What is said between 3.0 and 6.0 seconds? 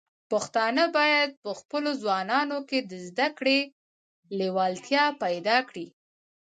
زده کړې لیوالتیا پيدا کړي.